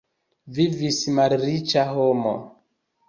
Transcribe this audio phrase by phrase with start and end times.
[0.59, 2.33] Vivis malriĉa homo.